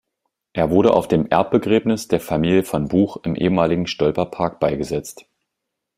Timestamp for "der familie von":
2.07-2.87